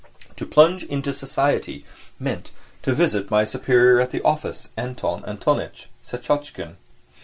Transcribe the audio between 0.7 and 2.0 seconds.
into society